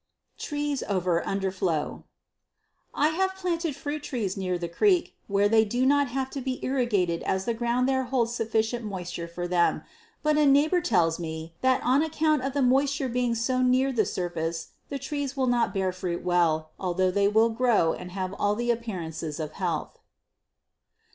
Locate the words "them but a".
9.47-10.45